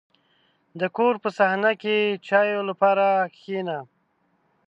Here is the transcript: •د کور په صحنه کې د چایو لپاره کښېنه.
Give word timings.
•د 0.79 0.81
کور 0.97 1.13
په 1.23 1.29
صحنه 1.37 1.71
کې 1.81 1.95
د 2.13 2.19
چایو 2.27 2.61
لپاره 2.69 3.05
کښېنه. 3.33 3.77